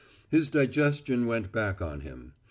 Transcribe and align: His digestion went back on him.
His 0.31 0.49
digestion 0.49 1.27
went 1.27 1.51
back 1.51 1.79
on 1.79 1.99
him. 1.99 2.33